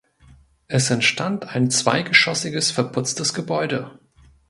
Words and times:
Es 0.67 0.89
entstand 0.89 1.45
ein 1.49 1.69
zweigeschossiges 1.69 2.71
verputztes 2.71 3.35
Gebäude. 3.35 3.99